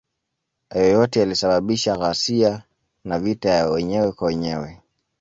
[0.69, 2.63] Hayo yote yalisababisha ghasia
[3.03, 4.81] na vita ya wenyewe kwa wenyewe.